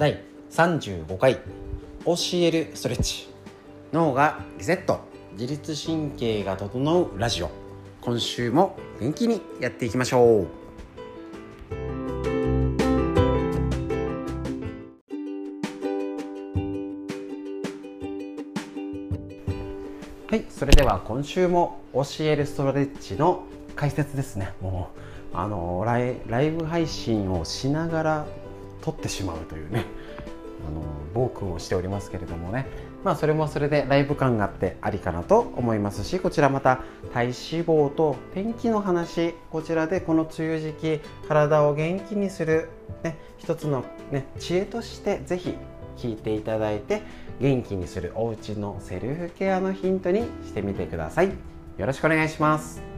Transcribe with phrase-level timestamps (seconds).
[0.00, 0.18] 第
[0.50, 1.34] 35回
[2.06, 3.28] 教えるストレッチ。
[3.92, 5.00] 脳がリセット。
[5.32, 7.50] 自律神経が整うラジオ。
[8.00, 10.46] 今週も元気にやっていきましょう。
[20.30, 23.44] はいそれでは今週も教えるストレッチの
[23.76, 24.54] 解説ですね。
[24.62, 24.88] も
[25.34, 25.98] うあのラ
[26.40, 28.26] イブ配信をしながら
[28.80, 29.84] 撮ってしまうというね
[30.66, 30.82] あの
[31.14, 32.66] 暴君をしておりますけれどもね。
[33.04, 36.80] まあそれもそれでライブ感があってありかなと思いますしこちらまた
[37.14, 37.32] 体脂
[37.64, 42.68] 肪と天気の話こちらでこの梅雨時期体を元気にする、
[43.02, 45.54] ね、一つの、ね、知恵としてぜひ
[45.96, 47.02] 聞いていただいて
[47.40, 51.28] 元気にするおうちのセルフケアのヒントにしてみてください。
[51.78, 52.89] よろしくお願いします。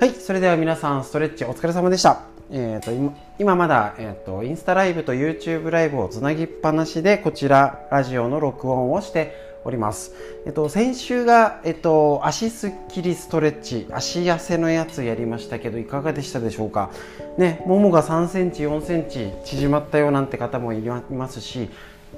[0.00, 2.22] はいそれでは皆さんストレッチお疲れ様でした。
[2.50, 10.14] えーと、今今まだ、えーと、インスタライブと YouTube ライブをつなぎっぱなしでこちらラジオの録音をしております、
[10.46, 16.88] えっ、ー、と、先週が、えっ、と、足すっきりストレッチ足痩せのやつやりましたけどいかがでしたでしょうか？
[17.36, 21.68] ねももが3センチ4センチ縮まったよなんて方もいますし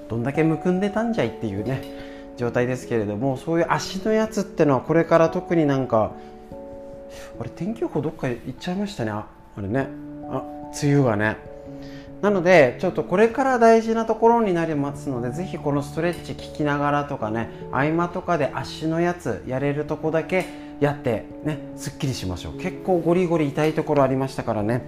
[0.08, 6.12] どんだけむくんでたんじゃいっていうね状態ですけれどもそういう足のやつってのはこれから特になんか
[7.40, 9.10] あれ天気予報どっか行っちゃいましたね。
[9.10, 9.26] あ
[9.58, 9.88] れね。
[10.30, 10.42] あ
[10.82, 11.36] 梅雨がね。
[12.22, 20.46] なのでちょっとこれから大事なところになりますのでぜひこのストレッチ聞きながらとかね合間とかで足のやつやれるとこだけ
[20.78, 22.58] やってねすっきりしましょう。
[22.58, 24.82] 結構ゴリゴリ痛いところありましたからね。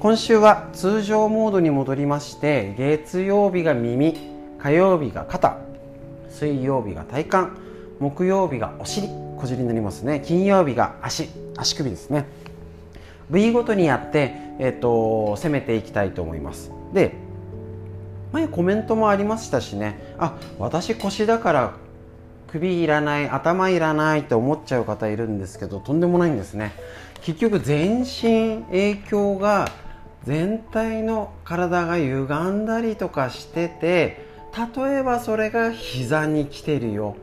[0.00, 4.16] 今週は通常モードに戻りまして月曜日が耳
[4.58, 5.58] 火曜日が肩
[6.30, 7.60] 水曜日が体幹
[8.00, 9.23] 木曜日がお尻。
[9.44, 10.22] 小尻になりますね。
[10.24, 12.24] 金曜日が足足首ですね。
[13.28, 16.70] 部位ごとにやって、えーと、攻めていきたいと思います。
[16.92, 17.14] で
[18.32, 20.16] 前コメントもありましたしね。
[20.18, 21.72] あ私腰だから
[22.48, 26.72] 首いらない頭いらないって思っちゃう方いるんですけどとんでもないんですね。
[27.20, 29.70] 結局全身影響が
[30.24, 34.26] 全体の体が歪んだりとかしてて
[34.76, 37.16] 例えばそれが膝に来てるよ。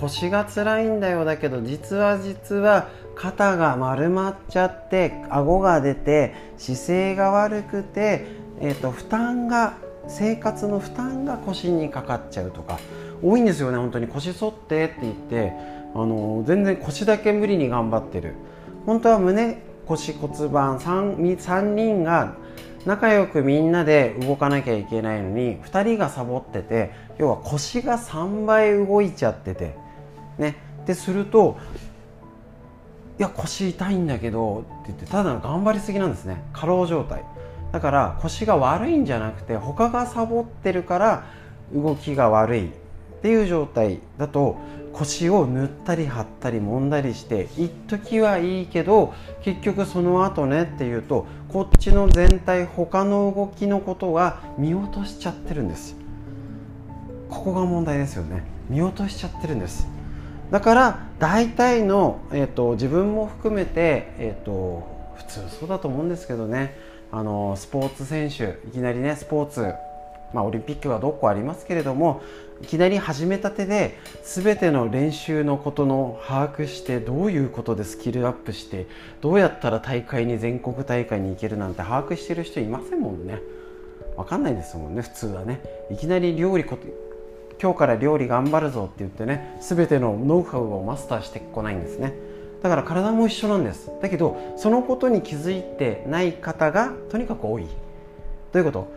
[0.00, 1.24] 腰が辛いんだよ。
[1.24, 8.26] だけど実は実は肩が丸まっちゃって顎が出て姿勢が悪くて、
[8.60, 9.78] えーと、負担が
[10.08, 12.78] 生活の負担が腰にかかっちゃうとか
[13.22, 13.78] 多いんですよね。
[13.78, 14.08] 本当に。
[14.08, 15.52] 腰反ってって言って
[15.94, 18.34] あの全然腰だけ無理に頑張ってる。
[18.86, 22.34] 本当は胸腰骨盤 3, 3人が
[22.84, 29.83] 仲良くみんなで動かなきゃいけないのに2人がサボってて要は腰が3倍動いちゃってて。
[30.38, 30.56] ね。
[30.86, 31.56] ですると
[33.18, 36.42] いや腰痛いんだけどって言ってただ頑張りすぎなんですね。
[36.52, 37.24] 過労状態。
[37.72, 41.24] だから腰が悪いんじゃなくて他がサボってるから
[41.72, 42.68] 動きが悪い。
[42.68, 44.58] っていう状態だと
[44.92, 55.96] 腰を塗ったり張ったり揉んだりして一時はいいけど結局その後ねっていうとこっちの全体他の動きのことが見落としちゃってるんです。
[57.30, 58.42] ここが問題ですよね。
[58.68, 59.88] 見落としちゃってるんです。
[60.54, 66.76] だから大体の、えーと、自分も含めて、えーと、普通そうだと思うんですけどね。
[67.10, 69.74] あのスポーツ選手いきなりねスポーツ、
[70.32, 72.22] まあ、オリンピックはどこありますけれども
[72.62, 78.86] いきなり始めたてで全ての練習のことの把握してどういうことでスキルアップして
[79.22, 83.40] どうやったら大会に全国大会に行けるなんて把握してる人いませんもんね。
[84.16, 85.60] 分かんないですもんね普通はね。
[85.90, 86.64] いきなり料理
[87.64, 92.12] 今日から料理頑張るぞって言ってね全てのノウハウをマスターしてこないんですね。
[92.62, 93.90] だから体も一緒なんです。
[94.02, 97.64] だけどそのことに気づいてない方がとにかく多い。
[97.64, 97.70] ど
[98.52, 98.92] ういうこと？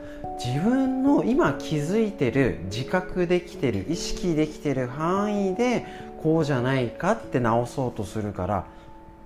[0.46, 5.86] 自分の今気づいてる自覚できてる意識できてる範囲で
[6.22, 8.66] こうじゃないかって直そうとするから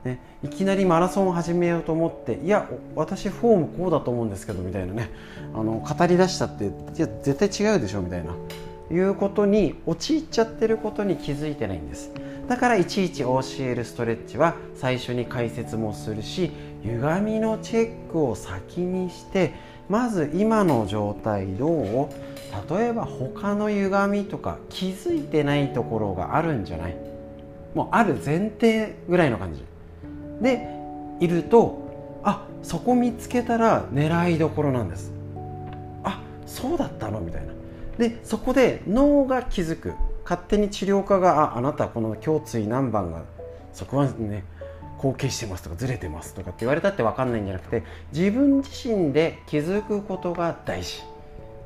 [0.03, 5.11] ね、いきなりマラソンを始めようと思っていや私フォームこうだと思うんですけどみたいなね
[5.53, 6.67] あの語り出したってい
[6.97, 8.33] や絶対違うでしょみたいな。
[8.91, 12.11] いうことに陥っちゃってることに気づいてないんです。
[12.47, 16.51] だからいちいち教えるストレッチは最初に解説もするし
[16.83, 19.53] 歪みのチェックを先にして
[19.87, 22.09] まず今の状態どう
[22.69, 26.97] 例えば他の歪みとか気づいてないところがあるんじゃない。
[27.73, 29.63] もうある前提ぐらいの感じ。
[30.41, 30.67] で
[31.21, 35.13] いるとあそこ見つけたら狙いどころなんです。
[36.03, 37.21] あそうだったの？
[37.21, 37.53] みたいな。
[38.01, 39.93] でそこで脳が気づく。
[40.23, 43.23] 勝手に治療家がああなたこの胸椎何番が
[43.73, 44.43] 側腕ね
[44.97, 47.83] 後傾してますとかずれてますとかって言われたって分かんないんじゃなくて
[48.13, 51.03] 自分自身で気づくことが大事。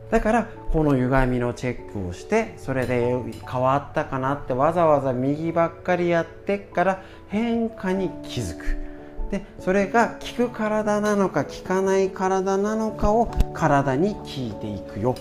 [0.09, 3.15] だからこの歪みのチェックをしてそれで
[3.49, 8.77] 変わったかなってわざわざ右ばっかりやってから変化に気づく。
[9.31, 15.15] でそれが効く体なのか効かない体なのかを体に効いていくよ。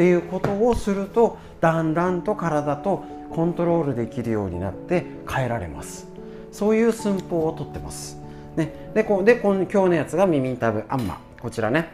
[0.00, 6.08] っていうことをするとだんだんと体とコントロールできるようになって変えられます。
[6.52, 8.16] そういう寸法をとってます、
[8.56, 11.90] ね、でこでこ今日のやつが耳たぶあんまこちらね。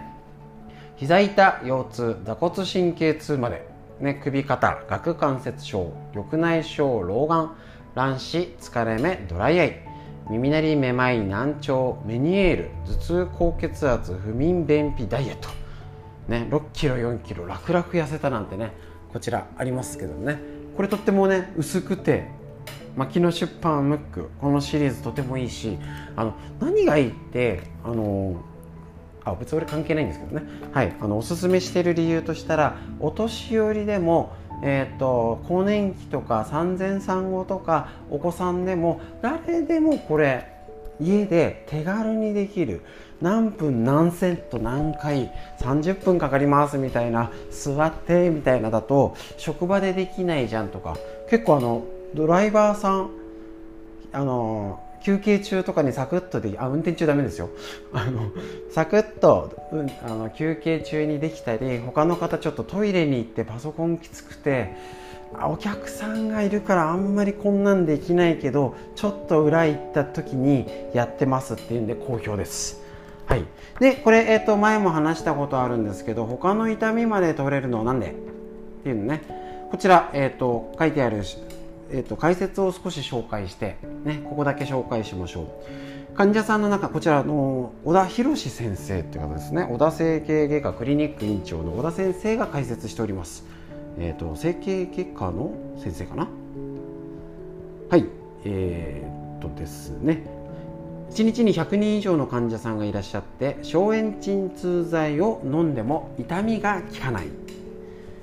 [0.95, 3.67] 膝痛腰痛座骨神経痛まで、
[3.99, 7.51] ね、首肩顎関節症緑内障老眼
[7.97, 9.81] 乱視疲れ目ドライアイ。
[10.31, 15.49] 耳鳴りめまい難聴メニエール頭痛高血圧不眠便秘ダイエット、
[16.29, 18.73] ね、6キロ4キロ楽々痩せたなんてね
[19.13, 20.39] こちらありますけどね。
[20.77, 22.29] これとってもね薄くて
[22.97, 24.31] 牧野出版ムック。
[24.41, 25.79] このシリーズとてもいいし
[26.17, 28.43] あの何がいいってあの
[29.25, 30.47] あ別に俺関係ないんですけどね。
[30.73, 40.51] はいあのおすすめしている理由としたらお年寄りでもえーと、更年期とか産前産後とかお子さんでも誰でもこれ
[40.99, 42.83] 家で手軽にできる。
[43.21, 50.97] 何分何セット何回30分かかりますみたいな座ってみたいなだと職場でできないじゃんとか
[51.31, 51.85] 結構あの
[52.15, 53.11] ドライバーさん
[54.13, 57.51] あの休憩中とかにサクッとであ運転中ダメですよ
[57.93, 58.31] あの
[58.73, 64.75] サクッと、うん、あの休憩中にできたり他の方ちょっとトイレに行ってパソコンきつくて
[65.45, 72.86] お客さんがいるからあんまりこんなんできないけどちょっと裏行った時にやってますっていうんで好評です。
[73.27, 73.45] はい、
[73.81, 78.11] でこれ、えー、と前も話したことあるんですけど他の痛みまで取れるのは何で？
[78.11, 78.15] っ
[78.83, 79.23] ていうのね。
[79.71, 81.23] こちら、えーと書いてある
[81.89, 85.43] えーと、解説を少し紹介して、ね、ここだけ紹介しましょ
[86.13, 86.17] う。
[86.17, 89.69] 患者さんの中こちらの小田博先生という方ですね。
[89.71, 93.45] 小田整形外科クリニック院長の小田先生が解説しております、
[94.01, 96.29] えーと、整形外科の先生かな？
[97.89, 98.05] はい。
[98.45, 100.25] えー、っとですね。
[101.11, 107.29] 1日に100人以上の患者さんがいらっしゃって消炎鎮痛剤を飲んでも痛みが効かない。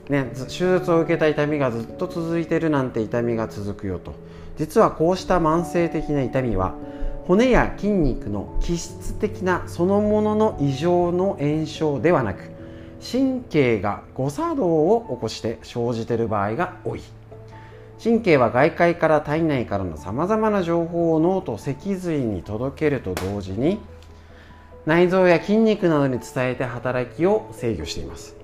[0.09, 4.13] ね、手術を受けた痛みがずっと続いてるなんて痛みが続くよと。
[4.57, 6.75] 実はこうした慢性的な痛みは
[7.25, 12.51] 骨や筋肉の気質的なそのものの異常の炎症ではなく
[13.01, 17.01] 神経が誤作動を起こして生じている場合が多い。
[18.03, 23.79] 神経は外界から体内からのさまざまな情報を脳と脊髄に届けると同時に
[24.85, 28.35] 内臓や筋肉などに伝えて働きを制御しています。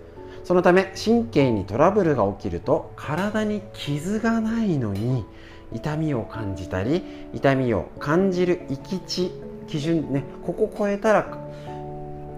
[0.45, 5.25] そのため神経にトラブルが起きると体に傷がないのに
[5.73, 7.03] 痛みを感じたり
[7.33, 9.31] 痛みを感じる域値
[9.67, 11.37] 基準ねここ超えたら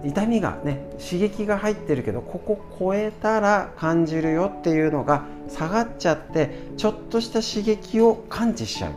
[0.04, 8.92] 痛みがね刺激が入ってるけどここ超えたら感じるよっていうのが下がっちゃってちょっとした刺激を感知しちゃう。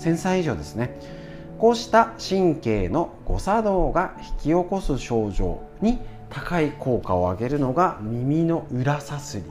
[0.00, 0.98] 繊細以上ですね。
[1.58, 5.98] こうした神経の誤作動が引き起こす症状に
[6.30, 9.44] 高い効果を上げるのが耳の裏さすり。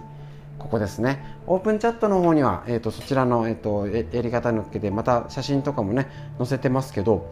[0.58, 1.38] ここですね。
[1.46, 6.08] オープンチャットの方には、えーと、そちらの、えーと、やり方のっけでまた写真とかもね
[6.38, 7.32] 載せてますけど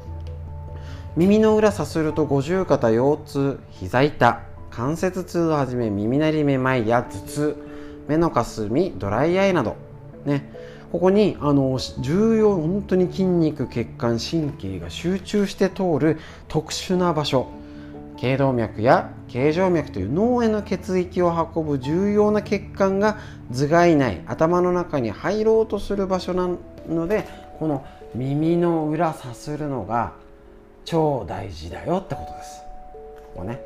[1.16, 4.40] 耳の裏さすると五十肩腰痛膝痛
[4.70, 7.58] 関節痛をはじめ耳鳴りめまいや頭痛
[8.08, 9.76] 目のかすみドライアイなど。
[10.26, 10.52] ね。
[10.92, 17.48] ここにあの重要本当に筋肉血管神経が集中して通る特殊な場所。
[18.18, 23.18] 頸動脈や頸静脈という脳への血液を運ぶ重要な血管が
[23.52, 26.50] 頭蓋内頭の中に入ろうとする場所な
[26.88, 27.28] ので
[27.60, 30.14] この耳の裏さするのが
[30.86, 32.62] 超大事だよってことです。
[33.34, 33.60] ここね。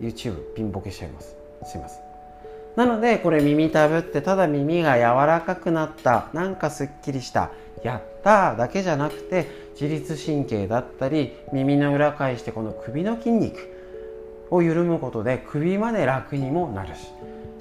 [0.00, 1.36] YouTube ピンボケしちゃいます。
[1.64, 2.01] すいません。
[2.76, 7.50] なのでこれ耳たぶってただ耳が柔らかくなったなんかすっきりした
[7.82, 9.46] やっただけじゃなくて
[9.80, 13.68] 自律神経だったり耳の裏返してこの首の筋肉
[14.50, 17.08] を緩むことで首まで楽にもなるし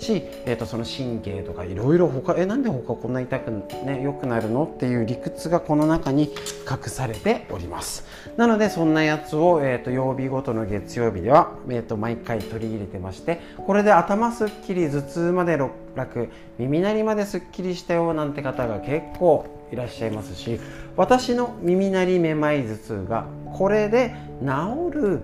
[0.01, 3.51] し、えー、とその神経とかいろいろ他えなんで他こんな痛く
[3.85, 4.63] ね良くなるの？
[4.63, 6.23] っていう理屈がこの中に
[6.69, 8.05] 隠されております。
[8.37, 15.57] なのでそんなやつを、えー、と曜日ごとの月曜日では、えー、と毎回取り入れてましてこれで頭すっきり頭痛まで
[15.95, 20.59] 楽耳鳴りまですっきりしたよなんて方が結構いらっしゃいますし
[20.95, 25.21] 私の耳鳴りめまい頭痛がこれで治る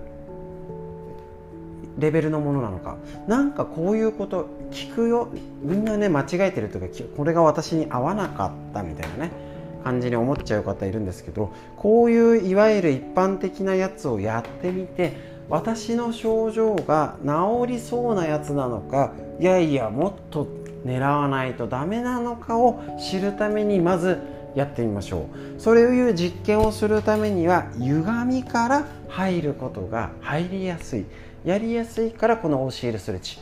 [1.98, 2.96] レベルのものなのか。
[3.26, 5.28] なんかこういうこと聞くよ。
[5.62, 6.86] みんなね間違えてるとか
[7.16, 9.30] これが私に合わなかったみたいなね
[9.84, 15.14] 感じに思っちゃう方いるんですけどこういういわゆる一般的なやつをやってみて
[15.48, 20.46] 私の症状が治りそうなやつなのかいやいやもっと
[20.84, 24.18] 狙わないとダメなのかを知るためにまず
[24.54, 25.26] やってみましょ
[25.56, 25.60] う。
[25.60, 31.04] そういう実験をするためには歪みから入ることが入りやすい。
[31.44, 33.38] やりやすいからこのオシールストレッチ。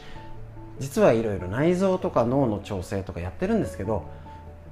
[0.78, 4.04] 実はいろいろ内臓とか脳の調整とかやってるんですけど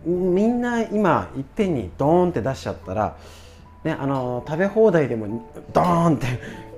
[0.04, 3.16] みんな今いっぺんにドーンって出しちゃったら、
[3.84, 6.26] ね、あの食べ放題でもドーンって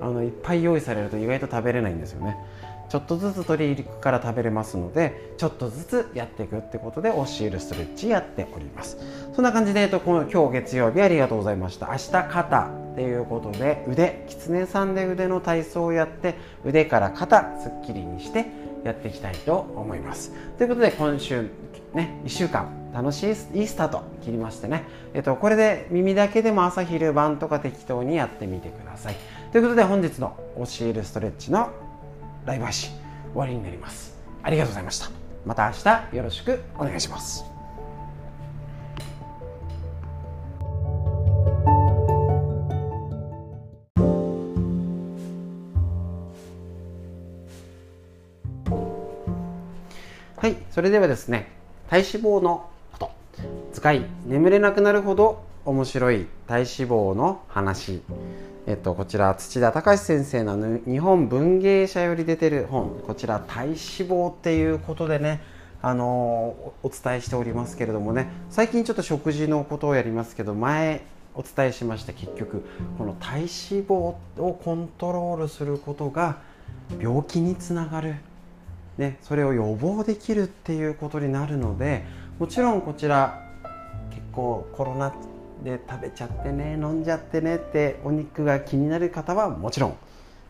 [0.01, 2.37] あのいっぱい用意されると意外と食べれないんですよね。
[2.89, 8.97] ちょっとずつ鶏肉から食べれますのでちょっとずつやっていくってことで教えるストレッチやっております。
[9.33, 11.87] そんな感じで、えっと、この今日月曜日ありがとうございました。
[11.87, 16.35] 明日肩っていうことで腕きつねさんで腕の体操をやって
[16.65, 18.47] 腕から肩すっきりにして
[18.83, 20.31] やっていきたいと思います。
[20.57, 21.49] ということで今週
[21.93, 23.27] ね1週間楽しい
[23.59, 29.15] いいスタート切りましてね、えっと、これで耳だけでも朝昼晩とか適当にやってみてください。
[29.51, 31.69] ということで本日の教えるストレッチの
[32.45, 32.89] ライブ配信
[33.33, 34.17] 終わりになります。
[34.41, 35.11] ありがとうございました。
[35.45, 37.45] また明日よろしくお願いします。
[50.35, 51.51] はいそれではですね
[51.91, 52.69] 体脂肪の
[53.77, 58.01] 使い眠れなくなるほど面白い体脂肪の話。
[58.65, 63.03] えっと、こちら土田隆先生の日本文芸社より出てる本。
[63.05, 65.43] こちら体脂肪っていうことでね
[65.83, 68.29] あのお伝えしておりますけれどもね。
[68.49, 71.05] 最近ちょっと食事のことをやりますけど前
[71.35, 72.65] お伝えしました結局
[72.97, 73.47] この体脂
[73.85, 76.37] 肪をコントロールすることが
[76.99, 78.15] 病気につながる、
[78.97, 82.05] ね、それを予防できるっていうことになるので
[82.39, 83.46] もちろんこちら
[84.37, 85.11] 構コロナ
[85.63, 89.97] で食べちゃってね飲んじゃってねってお肉が気になる方はもちろん、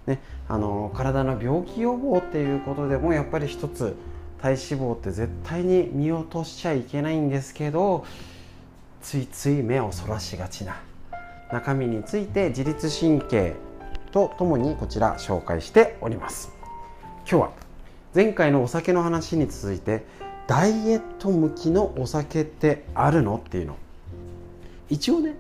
[0.06, 3.96] ね、あの体の病気予防っていうことでもやっぱり一つ
[4.42, 8.06] 体脂肪って絶対に見落としちゃいけないんですけど
[9.02, 10.76] ついつい目をそらしがちな。
[11.50, 13.56] 中身について自律神経
[14.12, 16.52] とともにこちら紹介しております。
[17.20, 17.52] 今日は
[18.14, 20.04] 前回のお酒の話に続いて
[20.48, 23.36] ダイエット向きのお酒ってあるの？
[23.36, 23.76] っていうの。
[24.90, 25.36] 一応ね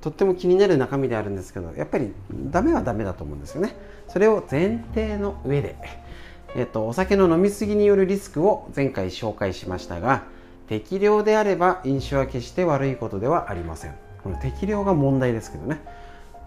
[0.00, 2.12] とっても気になる中身であるんですけどやっぱり
[2.50, 3.74] ダメはダメだと思うんですよね。
[4.08, 5.76] それを前提の上で、
[6.54, 10.24] えっと、お酒の飲み過ぎによるリスクを前回紹介しましたが
[10.68, 13.94] 適量であれば飲酒は決して悪いことではありません。
[14.22, 15.80] この適量が問題ですけどね。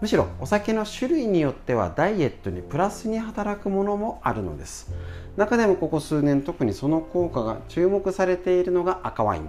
[0.02, 4.92] むしろお酒の種類によってはダイエットにプラスに働くものもあるのです。
[5.38, 9.48] 中でもここ数年特にその効果が注目されているのが赤ワイン。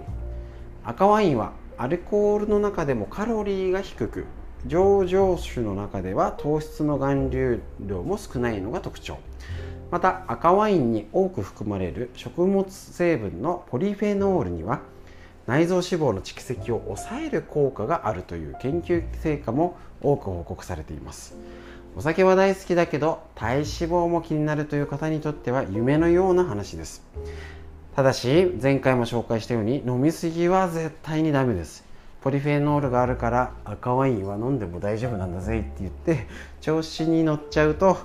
[0.84, 4.24] 赤ワインはアルコールの中でもカロリーが低く
[4.66, 9.18] 上場種の中では糖質の含有量も少ないのが特徴。
[9.90, 14.80] また赤ワインに多く含まれる食物成分のポリフェノールには
[15.46, 21.34] 内臓脂肪の蓄積を抑える効果があるという研究成果も多く報告されています。
[21.96, 27.02] お酒は大好きだけど体脂肪も気になるという方にとっては夢のような話です。
[27.96, 31.84] ただし前回も紹介したように飲みすぎは絶対にダメです。
[32.20, 36.26] ポリフェノールがあるから赤ワインは飲んでも大丈夫なんだぜって言って
[36.60, 37.96] 調子に乗っちゃうと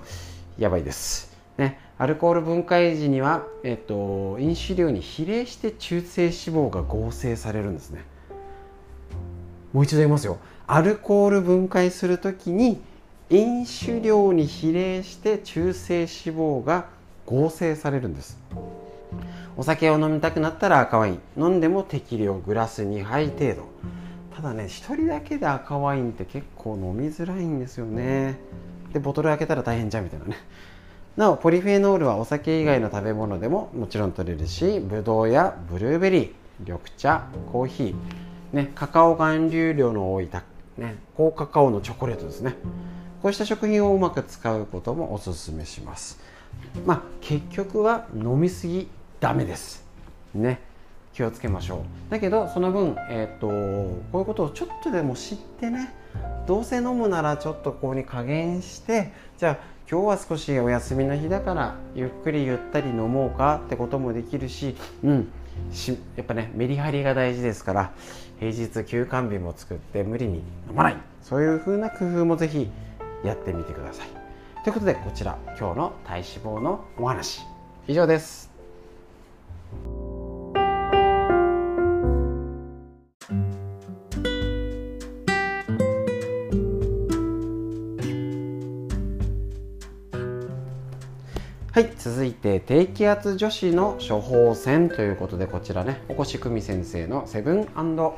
[0.58, 8.04] やばいです、ね、アルコール分解時には、えっと、飲酒量に比例して中性脂肪が合成されるんですね。
[9.74, 10.38] もう一度言いますよ。
[10.66, 12.82] アルコール分解する時に
[13.30, 16.86] 飲酒量に比例して中性脂肪が
[17.26, 18.38] 合成されるんです。
[19.58, 23.64] お酒を飲みたくなったら赤ワイン飲んでも適量グラス2杯程度。
[24.36, 28.40] ただね1人だけで赤ワインって結構飲みづらいんですよね。
[28.94, 30.38] でボトル開けたら大変じゃんみたいなね。
[31.18, 40.28] なおポリフェノールはお酒以外の食べ物でももちろん取れるしブドウやブルーベリー緑茶コーヒー、ね、カカオ含有量の多い
[40.78, 42.56] ね、高カカオのチョコレートですね。
[43.22, 46.20] こうした食品をうまく使うこともおすすめします。
[46.86, 48.88] まあ結局は飲みすぎ
[49.20, 49.86] ダメです。
[50.34, 50.60] ね
[51.14, 52.12] 気をつけましょう。
[52.12, 53.48] だけどその分、えーと、
[54.12, 55.94] こういうことをちょっとでも知ってね
[56.48, 59.58] どうせ飲むならちょっとここに加減してじゃあ
[59.90, 65.32] 今日は少しお休みの日だからゆっくりゆったり飲もうかってこともできるしうん。
[65.72, 67.94] しやっぱねメリハリが大事ですから
[68.40, 70.38] 平日休館日も作って無理に
[70.70, 70.98] 飲まない。
[71.22, 72.70] そういう風な工夫もぜひ
[73.24, 74.08] やってみてください。
[74.64, 77.42] ということでこちら今日の体脂肪のお話。
[77.88, 78.53] 以上です。
[92.44, 97.70] 続いて低気圧女子の処方箋ということでこちらねおこし久美先生のセブン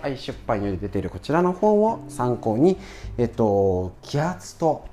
[0.01, 2.77] アイ出版より出ているこちらの本を参考に
[3.19, 4.87] えっと気圧と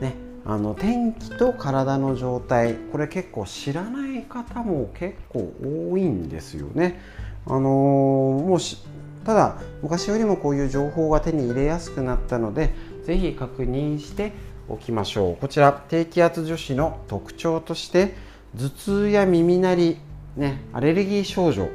[0.00, 0.14] ね
[0.46, 5.52] あの天気と体の状態これ結構知らない方も結構
[5.90, 6.98] 多いんですよね。
[7.46, 12.70] あのー、もうただ昔よりもこういう情報が手に入れやすくなったので
[13.04, 14.32] 是非確認して
[14.70, 19.96] おきましょうこちら低気圧女子の特徴として頭痛や耳鳴り、
[20.36, 21.68] ね、アレルギー症状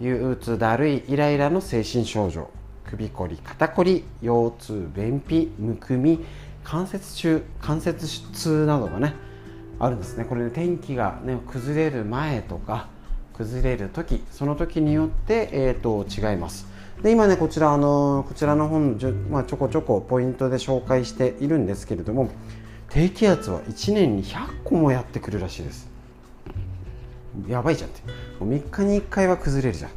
[0.00, 2.50] 憂鬱だるいイライラの精神症状
[2.84, 6.24] 首こり肩こり腰痛便秘むくみ
[6.64, 9.14] 関節中関節痛などがね
[9.78, 10.24] あるんですね。
[10.24, 12.88] これね天気が、ね、崩れる前とか
[13.34, 16.66] 崩れる時その時によって、えーと違います。
[17.02, 22.30] で今ねこちらあのこちらの本ちょ,、まあ、ちょこちょこポイントで紹介しているんですけれども
[22.88, 25.95] 低気圧は1年に100個もやってくるらしいです。
[27.48, 28.02] やばいじゃんって。
[28.40, 29.90] 3日に1回は崩れるじゃん。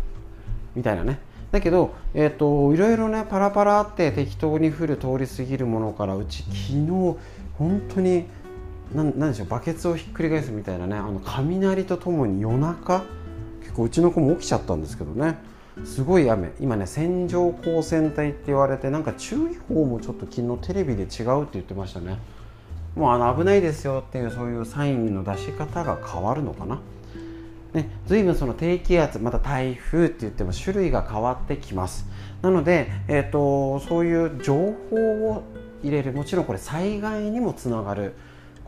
[0.75, 1.19] みたいなね。
[1.51, 7.17] だけど、えーと、いろいろねパラパラって適当に降る通り過ぎるものからうち昨日
[7.57, 8.25] 本当に
[8.93, 13.03] 何でしょうバケツをひっくり返すみたいなねあの雷とともに夜中
[13.61, 15.37] 結構うちの子も起きちゃったんですけどね。
[15.85, 16.51] すごい雨。
[16.59, 22.19] 今ね線状降水帯って言われてなんか注意報もちょっと昨日テレビで違うって言ってましたね。
[22.95, 26.79] もうあの危ないですよっていうそういうサインの出し方が変わるのかな。
[27.73, 32.07] ね、随分その低気圧また台風って言っても種類が変わってきます
[32.41, 34.95] なので、えーと、そういう情報
[35.29, 35.43] を
[35.83, 38.15] 入れるもちろんこれ災害にもつながる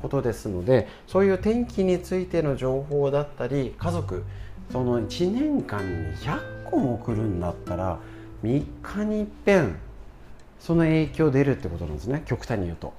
[0.01, 4.23] ことですのでそういう天気についての情報だったり家族
[4.71, 5.79] その1年間
[6.11, 7.99] に100個も来るんだったら
[8.43, 9.75] 3日にいっぺん
[10.59, 12.93] その影響出るってことなんですね極端に言うと。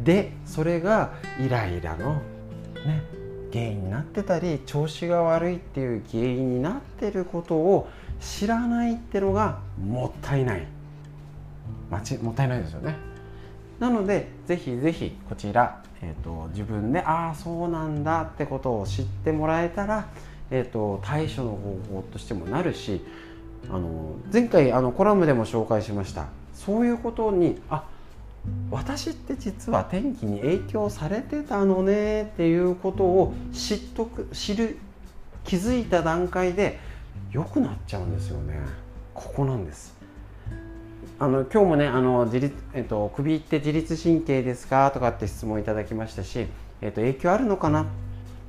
[0.00, 2.14] でそれがイライラの
[2.84, 3.02] ね
[3.56, 7.88] 原因になってたり調子が悪いっていう原因になってることを
[8.20, 10.66] 知らないってのがもったいない。
[11.90, 12.96] まちもったいないですよね。
[13.78, 20.08] なのでぜひぜひこちら、えーと、自分でああそうなんだってことを知ってもらえたら
[20.50, 23.00] えーと、対処の方法としてもなるし
[23.68, 26.26] あの前回あのコラムでも紹介しました。
[26.54, 27.84] そういうことにあ
[28.70, 34.76] 私って実は天気に影響されてたのねっていうことを知っとく知る
[35.44, 36.78] 気づいた段階で
[37.30, 38.58] 良くなっちゃうんですよね。
[39.14, 39.94] ここなんです。
[41.18, 44.90] あの今日もねあの自律、えっと、首って自律神経ですか？
[44.90, 46.46] とかって質問いただきましたし、
[46.82, 47.86] えっと、影響あるのかな？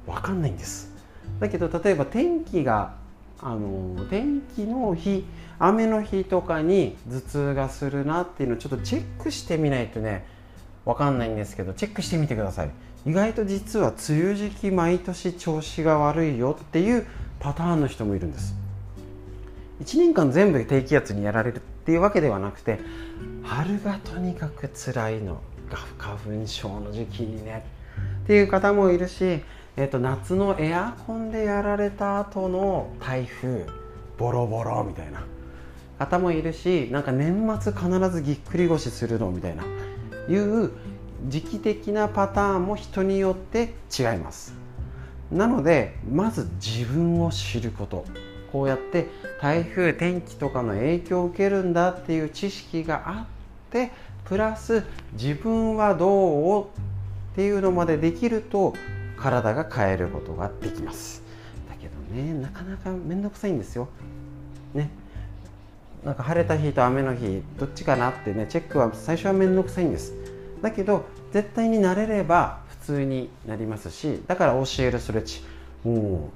[0.06, 0.92] 分かんないんです。
[1.40, 2.96] だけど例えば天気が
[3.40, 5.26] あの天気の日
[5.60, 10.26] 雨の日とかに頭痛がするなっていうのをちょっとチェックしてみないとね
[10.86, 12.70] 分かんないんですけどチェックしてみてください。
[13.06, 17.06] 意外と実は梅雨時期毎年調子が悪いよっていう
[17.40, 18.56] パターンの人もいるんです。
[19.84, 22.80] 1年間全部低気圧にやられるっていうわけではなくて
[23.44, 25.40] 春がとにかく辛いの
[25.98, 27.66] 花粉症の時期にね
[28.24, 29.42] っていう方もいるし
[29.80, 33.64] えーと、夏のエアコンでやられた後の台風
[34.18, 35.24] ボロボロみたいな。
[36.00, 39.64] 方もいるしなんか年末必ずぎっくり腰するのみたいな
[40.30, 40.72] いう
[41.28, 44.54] 時期的なパターンも人によって違います。
[45.32, 48.06] なのでまず自分を知ること。
[48.52, 49.08] こうやって
[49.42, 53.26] 台風天気とかの影響を受けるんだっていう知識があっ
[53.72, 53.92] て
[54.24, 54.84] プラス
[55.14, 56.68] 自分はどうっ
[57.36, 58.74] ていうのまでできると
[59.18, 61.22] 体が変えることができます。
[61.70, 63.90] だけどねなかなか面倒くさいんですよ。
[64.74, 64.90] ね。
[66.08, 70.14] なんか晴れた日と雨の日どっちかなってねチェックは最初は面倒くさいんです。
[70.62, 75.44] だけど絶対に慣れれば普通になりますしだから教えるストレッチ
[75.84, 76.32] も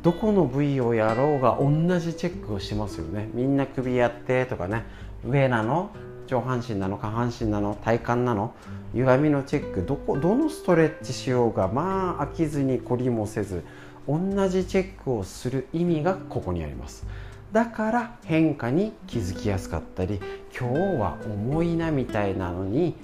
[0.00, 3.30] うどこの部位をやろうが同じチェックをしてますよね。
[3.34, 4.82] みんな首やってとかね。
[5.24, 5.90] 上なの？
[6.26, 6.98] 上半身なの？
[6.98, 7.78] 下半身なの？
[7.84, 8.52] 体幹なの？
[8.94, 9.84] 歪みのチェック。
[9.86, 13.62] どこどのストレッチしようがまあ飽きずに懲りもせず
[14.08, 17.06] 同じチェックをする意味がここにあります。
[17.54, 20.20] だから変化に気づきやすかったり
[20.52, 22.96] 今日は重いなみたいなのに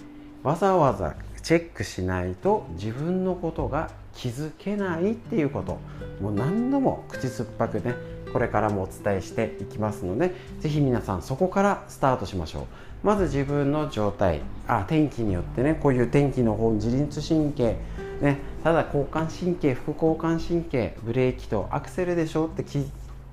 [0.43, 5.79] わざわざチェックしないと自分のことが気づけないっていうこと
[6.21, 7.95] もう何度も口酸っぱくね
[8.33, 12.67] これからもお伝えしていきますので是非皆さんそこからスタートしましょう。
[13.05, 17.77] まず自分の状態あ天気によってねこういう天気の方自律神経
[18.21, 22.91] ね、ただ交感神経副交感神経ブレーキとアクセルでしょって聞い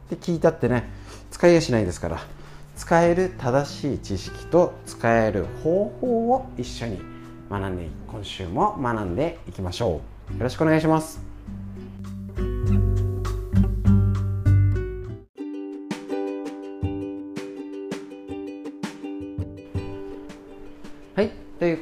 [0.09, 0.89] て聞いたってね
[1.31, 2.19] 使いやしないですから。
[2.77, 6.99] 使える正しい知識と使える方法を一緒に
[7.49, 10.37] 学んで今週も学んでいきましょう。
[10.37, 11.26] よろしくお願いします。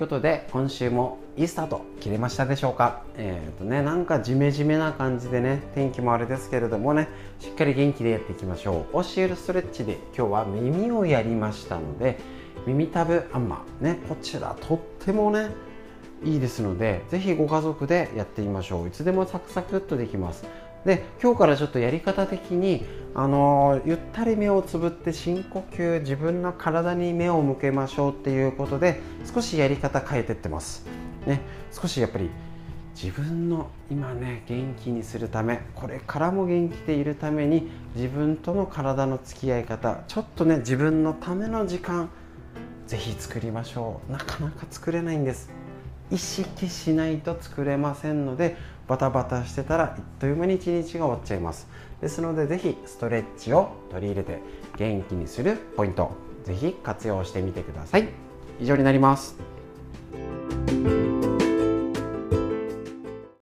[0.06, 3.02] ことで今週もいいスタート切れましたでしょうか？
[3.18, 7.08] えっ、ー、とねなんかジメジメな感じでね天気もあれですけれどもね
[7.40, 9.04] しっかり元気でやっていきましょう。
[9.04, 12.20] 教えるストレッチで今日は耳をやりましたので
[12.68, 15.50] 耳たぶあんまねこちらとってもね
[16.24, 18.88] いいですのでぜひご家族でやってみましょう。
[18.88, 20.46] いつでもサクサクっとできます。
[20.86, 29.02] で今日からちょっとやり方的にあのゆったり目をつぶって深呼吸自分の体に目を向けましょうっていうことで
[29.34, 30.86] 少しやり方変えてってます、
[31.26, 32.30] ね、少しやっぱり
[32.94, 42.10] 自分の今ね元気にするためこれからも元気でいるために自分との体の付き合い方ちょっとね自分のための時間
[42.88, 44.12] ぜひ作りましょう。
[44.12, 45.50] なかなか作れないんです。
[46.12, 48.56] 意識しないと作れませんので
[48.88, 51.68] バタバタしてたらあっという間に一日が終わっちゃいます。
[52.02, 54.42] ですので是非ストレッチを取り入れて
[54.78, 56.12] 元気にするポイント
[56.44, 58.10] 是非活用してみてください
[58.60, 59.38] 以上になります。